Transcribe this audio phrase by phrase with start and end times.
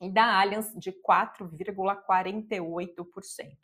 [0.00, 3.56] e da Allianz de 4,48%.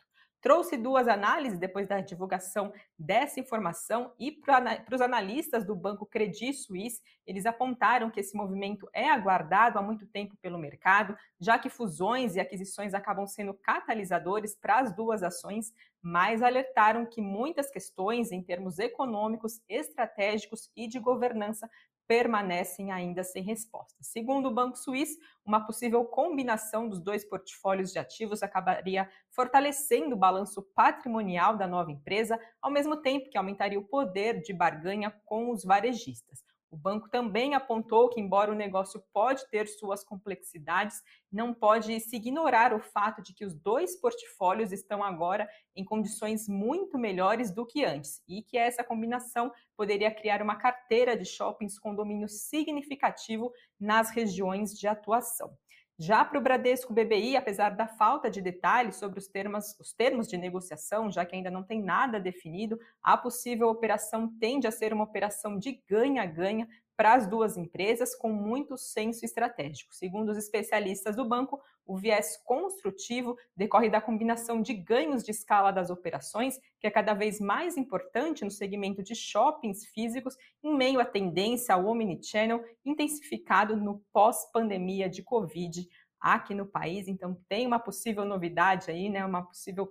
[0.45, 6.53] Trouxe duas análises depois da divulgação dessa informação e para os analistas do banco Credit
[6.53, 11.67] Suisse, eles apontaram que esse movimento é aguardado há muito tempo pelo mercado, já que
[11.67, 18.31] fusões e aquisições acabam sendo catalisadores para as duas ações, mas alertaram que muitas questões
[18.31, 21.67] em termos econômicos, estratégicos e de governança
[22.07, 23.97] permanecem ainda sem resposta.
[24.01, 30.17] Segundo o Banco Suíço, uma possível combinação dos dois portfólios de ativos acabaria fortalecendo o
[30.17, 35.51] balanço patrimonial da nova empresa, ao mesmo tempo que aumentaria o poder de barganha com
[35.51, 36.43] os varejistas.
[36.71, 42.15] O banco também apontou que, embora o negócio pode ter suas complexidades, não pode se
[42.15, 47.65] ignorar o fato de que os dois portfólios estão agora em condições muito melhores do
[47.65, 53.51] que antes e que essa combinação poderia criar uma carteira de shoppings com domínio significativo
[53.79, 55.55] nas regiões de atuação.
[55.97, 60.27] Já para o Bradesco BBI, apesar da falta de detalhes sobre os termos, os termos
[60.27, 64.91] de negociação, já que ainda não tem nada definido, a possível operação tende a ser
[64.91, 69.93] uma operação de ganha-ganha para as duas empresas com muito senso estratégico.
[69.93, 75.71] Segundo os especialistas do banco, o viés construtivo decorre da combinação de ganhos de escala
[75.71, 80.99] das operações, que é cada vez mais importante no segmento de shoppings físicos, em meio
[80.99, 85.87] à tendência ao omnichannel intensificado no pós-pandemia de Covid
[86.19, 87.07] aqui no país.
[87.07, 89.23] Então, tem uma possível novidade aí, né?
[89.23, 89.87] Uma possível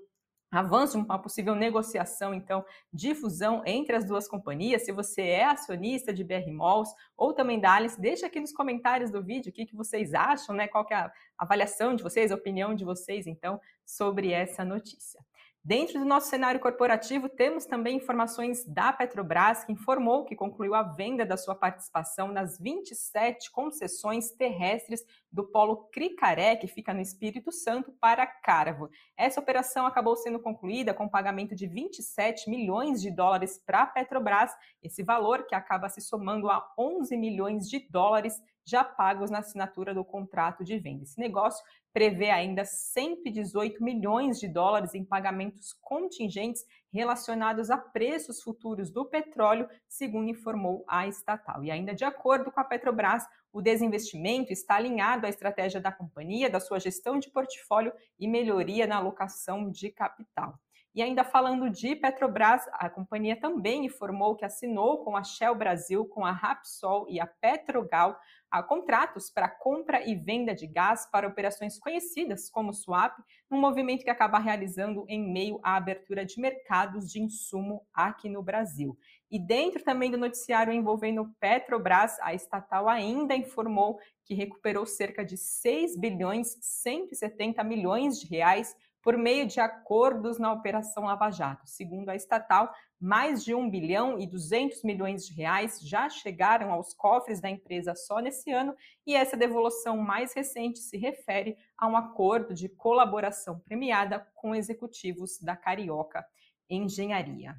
[0.56, 4.84] avanço de uma possível negociação, então, de fusão entre as duas companhias.
[4.84, 9.10] Se você é acionista de BR Malls ou também da Alice, deixa aqui nos comentários
[9.10, 10.68] do vídeo o que, que vocês acham, né?
[10.68, 15.20] Qual que é a avaliação de vocês, a opinião de vocês, então, sobre essa notícia.
[15.66, 20.82] Dentro do nosso cenário corporativo, temos também informações da Petrobras, que informou que concluiu a
[20.82, 25.02] venda da sua participação nas 27 concessões terrestres
[25.32, 28.90] do polo Cricaré, que fica no Espírito Santo, para Caravo.
[29.16, 34.52] Essa operação acabou sendo concluída com pagamento de 27 milhões de dólares para a Petrobras,
[34.82, 39.92] esse valor que acaba se somando a 11 milhões de dólares já pagos na assinatura
[39.92, 41.04] do contrato de venda.
[41.04, 48.90] Esse negócio prevê ainda 118 milhões de dólares em pagamentos contingentes relacionados a preços futuros
[48.90, 51.62] do petróleo, segundo informou a estatal.
[51.62, 56.50] E ainda de acordo com a Petrobras, o desinvestimento está alinhado à estratégia da companhia,
[56.50, 60.58] da sua gestão de portfólio e melhoria na alocação de capital.
[60.94, 66.06] E ainda falando de Petrobras, a companhia também informou que assinou com a Shell Brasil,
[66.06, 68.16] com a Rapsol e a Petrogal
[68.54, 73.18] a contratos para compra e venda de gás para operações conhecidas como swap,
[73.50, 78.44] um movimento que acaba realizando em meio à abertura de mercados de insumo aqui no
[78.44, 78.96] Brasil.
[79.28, 85.36] E dentro também do noticiário envolvendo Petrobras, a estatal ainda informou que recuperou cerca de
[85.36, 91.68] 6 bilhões 170 milhões de reais por meio de acordos na Operação Lava Jato.
[91.68, 96.94] Segundo a estatal, mais de 1 bilhão e 200 milhões de reais já chegaram aos
[96.94, 98.74] cofres da empresa só nesse ano,
[99.06, 105.38] e essa devolução mais recente se refere a um acordo de colaboração premiada com executivos
[105.40, 106.24] da Carioca
[106.68, 107.54] Engenharia.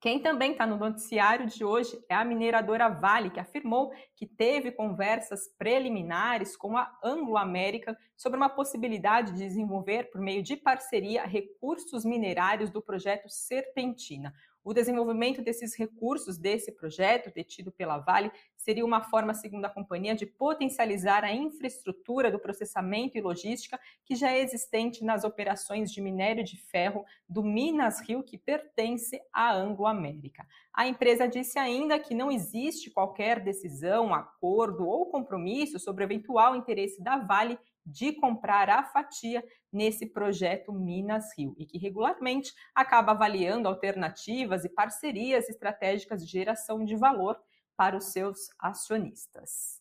[0.00, 4.72] Quem também está no noticiário de hoje é a mineradora Vale, que afirmou que teve
[4.72, 11.26] conversas preliminares com a Anglo América sobre uma possibilidade de desenvolver, por meio de parceria,
[11.26, 14.32] recursos minerários do projeto Serpentina.
[14.62, 20.14] O desenvolvimento desses recursos desse projeto, detido pela Vale, seria uma forma, segundo a companhia,
[20.14, 26.02] de potencializar a infraestrutura do processamento e logística que já é existente nas operações de
[26.02, 30.46] minério de ferro do Minas Rio, que pertence à Anglo América.
[30.74, 36.54] A empresa disse ainda que não existe qualquer decisão, acordo ou compromisso sobre o eventual
[36.54, 39.42] interesse da Vale de comprar a fatia
[39.72, 46.84] nesse projeto Minas Rio e que regularmente acaba avaliando alternativas e parcerias estratégicas de geração
[46.84, 47.40] de valor
[47.76, 49.80] para os seus acionistas.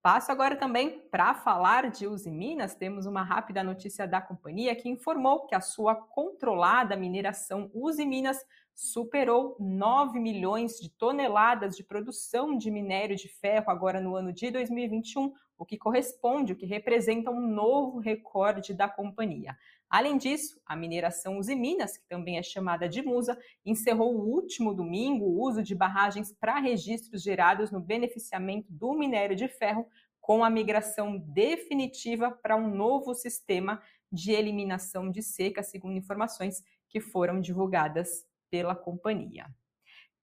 [0.00, 2.74] Passo agora também para falar de Uzi Minas.
[2.74, 8.38] Temos uma rápida notícia da companhia que informou que a sua controlada mineração Uzi Minas
[8.74, 14.52] superou 9 milhões de toneladas de produção de minério de ferro agora no ano de
[14.52, 19.58] 2021, o que corresponde, o que representa um novo recorde da companhia.
[19.90, 25.24] Além disso, a mineração Usiminas, que também é chamada de Musa, encerrou o último domingo
[25.24, 29.86] o uso de barragens para registros gerados no beneficiamento do minério de ferro,
[30.20, 33.82] com a migração definitiva para um novo sistema
[34.12, 39.46] de eliminação de seca, segundo informações que foram divulgadas pela companhia.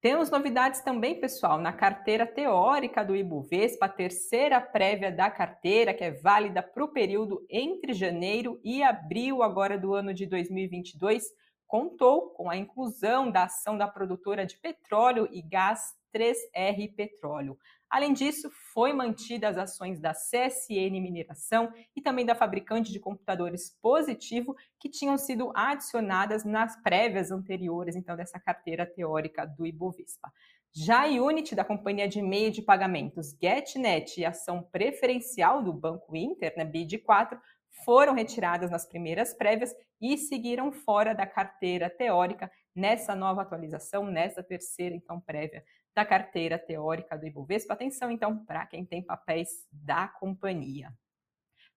[0.06, 6.04] Temos novidades também, pessoal, na carteira teórica do Ibovespa, a terceira prévia da carteira, que
[6.04, 11.24] é válida para o período entre janeiro e abril agora do ano de 2022,
[11.68, 17.58] contou com a inclusão da ação da produtora de petróleo e gás 3R Petróleo.
[17.90, 23.78] Além disso, foi mantida as ações da CSN Mineração e também da fabricante de computadores
[23.82, 30.32] Positivo, que tinham sido adicionadas nas prévias anteriores, então, dessa carteira teórica do Ibovespa.
[30.74, 36.14] Já a Unity, da companhia de meio de pagamentos GetNet e ação preferencial do Banco
[36.18, 37.40] Inter, né, BID4,
[37.84, 44.44] foram retiradas nas primeiras prévias e seguiram fora da carteira teórica nessa nova atualização, nessa
[44.44, 45.64] terceira, então, prévia
[45.96, 47.74] da carteira teórica do Ibovespa.
[47.74, 50.94] Atenção, então, para quem tem papéis da companhia.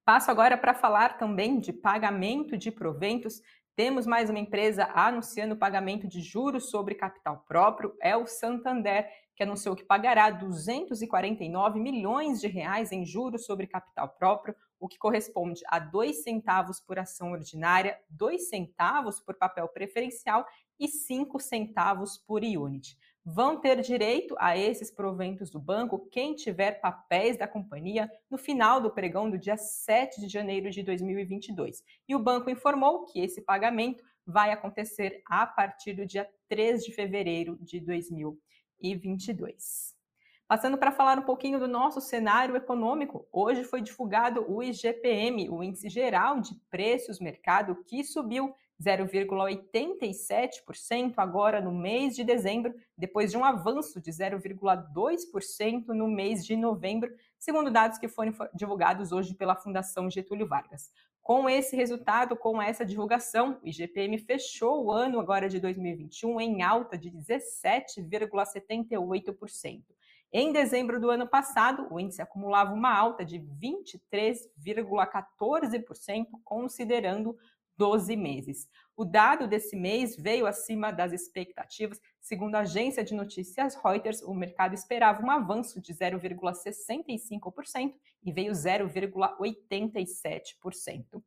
[0.05, 3.41] Passo agora para falar também de pagamento de proventos.
[3.77, 9.43] Temos mais uma empresa anunciando pagamento de juros sobre capital próprio, é o Santander, que
[9.45, 15.63] anunciou que pagará 249 milhões de reais em juros sobre capital próprio, o que corresponde
[15.67, 20.47] a dois centavos por ação ordinária, dois centavos por papel preferencial
[20.79, 22.97] e cinco centavos por unit
[23.31, 28.81] vão ter direito a esses proventos do banco quem tiver papéis da companhia no final
[28.81, 31.85] do pregão do dia 7 de janeiro de 2022.
[32.09, 36.93] E o banco informou que esse pagamento vai acontecer a partir do dia 3 de
[36.93, 39.98] fevereiro de 2022.
[40.49, 45.63] Passando para falar um pouquinho do nosso cenário econômico, hoje foi divulgado o IGPM, o
[45.63, 53.37] Índice Geral de Preços Mercado, que subiu 0,87% agora no mês de dezembro, depois de
[53.37, 59.55] um avanço de 0,2% no mês de novembro, segundo dados que foram divulgados hoje pela
[59.55, 60.91] Fundação Getúlio Vargas.
[61.21, 66.63] Com esse resultado, com essa divulgação, o IGPM fechou o ano agora de 2021 em
[66.63, 69.98] alta de 17,78%.
[70.31, 77.35] Em dezembro do ano passado, o índice acumulava uma alta de 23,14%, considerando
[77.79, 78.69] 12 meses.
[78.97, 82.01] O dado desse mês veio acima das expectativas.
[82.21, 88.53] Segundo a agência de notícias Reuters, o mercado esperava um avanço de 0,65% e veio
[88.53, 91.23] 0,87%.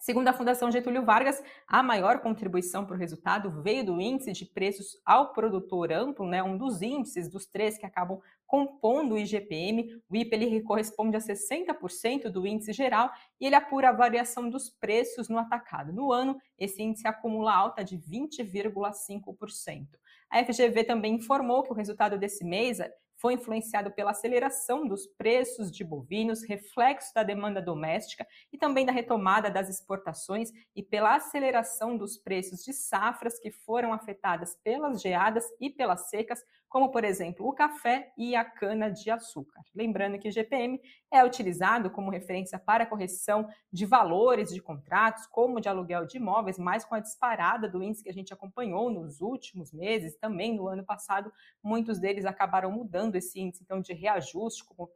[0.00, 4.46] Segundo a Fundação Getúlio Vargas, a maior contribuição para o resultado veio do índice de
[4.46, 10.02] preços ao produtor amplo, né, um dos índices dos três que acabam compondo o IGPM.
[10.08, 14.70] O IPA ele corresponde a 60% do índice geral e ele apura a variação dos
[14.70, 15.92] preços no atacado.
[15.92, 19.86] No ano, esse índice acumula alta de 20,5%.
[20.30, 22.80] A FGV também informou que o resultado desse mês
[23.20, 28.92] foi influenciado pela aceleração dos preços de bovinos, reflexo da demanda doméstica e também da
[28.92, 35.44] retomada das exportações e pela aceleração dos preços de safras que foram afetadas pelas geadas
[35.60, 39.60] e pelas secas, como por exemplo o café e a cana-de-açúcar.
[39.74, 45.60] Lembrando que o GPM é utilizado como referência para correção de valores de contratos, como
[45.60, 49.20] de aluguel de imóveis, mas com a disparada do índice que a gente acompanhou nos
[49.20, 54.64] últimos meses, também no ano passado, muitos deles acabaram mudando esse índice então de reajuste,
[54.64, 54.88] como,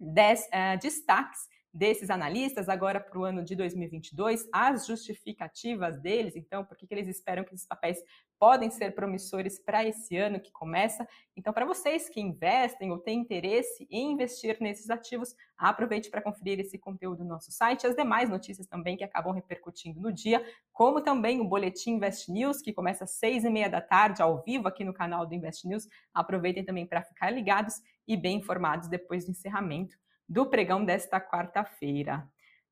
[0.00, 6.36] 10 uh, eh, destaques desses analistas agora para o ano de 2022, as justificativas deles,
[6.36, 8.02] então, por que eles esperam que esses papéis
[8.38, 11.06] podem ser promissores para esse ano que começa.
[11.36, 16.58] Então, para vocês que investem ou têm interesse em investir nesses ativos, aproveite para conferir
[16.58, 21.00] esse conteúdo no nosso site, as demais notícias também que acabam repercutindo no dia, como
[21.00, 24.66] também o Boletim Invest News, que começa às seis e meia da tarde, ao vivo
[24.66, 25.86] aqui no canal do Invest News.
[26.12, 29.96] Aproveitem também para ficar ligados e bem informados depois do encerramento
[30.32, 32.26] do pregão desta quarta-feira.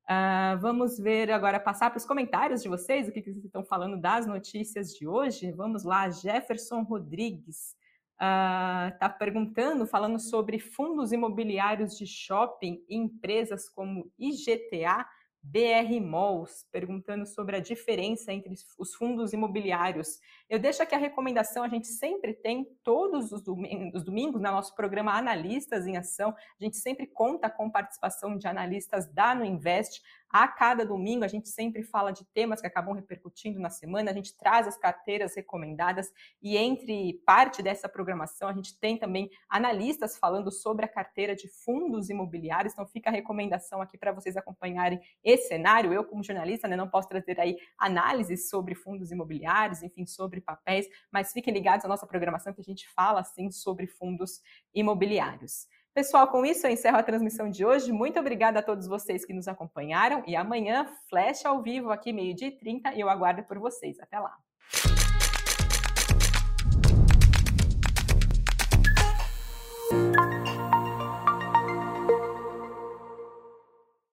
[0.09, 3.63] Uh, vamos ver agora, passar para os comentários de vocês, o que, que vocês estão
[3.63, 5.51] falando das notícias de hoje.
[5.51, 7.75] Vamos lá, Jefferson Rodrigues
[8.13, 15.07] está ah, uh, perguntando, falando sobre fundos imobiliários de shopping e empresas como IGTA
[15.41, 20.19] BR Malls, perguntando sobre a diferença entre os fundos imobiliários.
[20.51, 24.75] Eu deixo aqui a recomendação, a gente sempre tem, todos os domingos, domingos no nosso
[24.75, 30.01] programa Analistas em Ação, a gente sempre conta com participação de analistas da No Invest.
[30.29, 34.13] A cada domingo a gente sempre fala de temas que acabam repercutindo na semana, a
[34.13, 36.09] gente traz as carteiras recomendadas
[36.41, 41.49] e entre parte dessa programação a gente tem também analistas falando sobre a carteira de
[41.49, 45.93] fundos imobiliários, então fica a recomendação aqui para vocês acompanharem esse cenário.
[45.93, 50.87] Eu, como jornalista, né, não posso trazer aí análises sobre fundos imobiliários, enfim, sobre papéis,
[51.11, 54.41] mas fiquem ligados à nossa programação que a gente fala assim sobre fundos
[54.73, 55.67] imobiliários.
[55.93, 57.91] Pessoal, com isso eu encerro a transmissão de hoje.
[57.91, 62.47] Muito obrigada a todos vocês que nos acompanharam e amanhã, flash ao vivo aqui, meio-dia
[62.47, 63.99] e 30, e eu aguardo por vocês.
[63.99, 64.37] Até lá!